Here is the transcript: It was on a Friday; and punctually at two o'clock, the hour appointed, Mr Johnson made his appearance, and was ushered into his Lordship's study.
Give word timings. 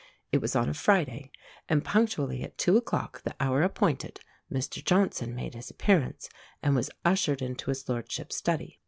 It 0.31 0.41
was 0.41 0.55
on 0.55 0.67
a 0.67 0.73
Friday; 0.73 1.29
and 1.69 1.85
punctually 1.85 2.41
at 2.41 2.57
two 2.57 2.75
o'clock, 2.75 3.21
the 3.21 3.35
hour 3.39 3.61
appointed, 3.61 4.19
Mr 4.51 4.83
Johnson 4.83 5.35
made 5.35 5.53
his 5.53 5.69
appearance, 5.69 6.27
and 6.63 6.73
was 6.75 6.89
ushered 7.05 7.43
into 7.43 7.69
his 7.69 7.87
Lordship's 7.87 8.35
study. 8.35 8.79